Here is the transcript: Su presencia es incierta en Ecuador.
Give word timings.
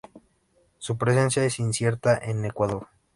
Su 0.79 0.97
presencia 0.97 1.43
es 1.45 1.59
incierta 1.59 2.17
en 2.17 2.43
Ecuador. 2.43 2.87